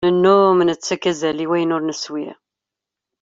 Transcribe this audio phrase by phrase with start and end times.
[0.07, 2.27] Nennum nettakk azal i wayen ur neswi.